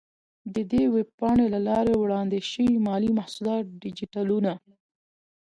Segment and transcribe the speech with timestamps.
[0.53, 4.51] د دې ویب پاڼې له لارې وړاندې شوي مالي محصولات ډیجیټلونه،